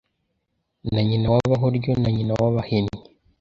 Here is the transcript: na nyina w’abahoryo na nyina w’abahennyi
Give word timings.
na 0.93 0.99
nyina 1.07 1.27
w’abahoryo 1.33 1.91
na 2.01 2.09
nyina 2.15 2.33
w’abahennyi 2.39 2.97